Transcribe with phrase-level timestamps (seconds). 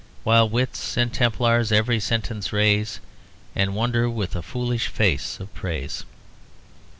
[0.23, 2.99] While wits and templars every sentence raise,
[3.55, 6.05] And wonder with a foolish face of praise."